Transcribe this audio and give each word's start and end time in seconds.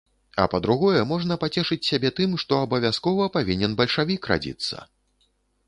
А 0.43 0.45
па-другое, 0.53 1.01
можна 1.11 1.37
пацешыць 1.43 1.79
сябе 1.91 2.11
тым, 2.21 2.33
што 2.45 2.59
абавязкова 2.69 3.29
павінен 3.39 3.79
бальшавік 3.83 4.21
радзіцца! 4.35 4.77